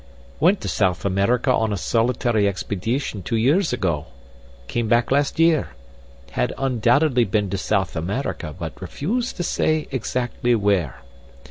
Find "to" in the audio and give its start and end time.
0.61-0.67, 7.51-7.57, 9.37-9.43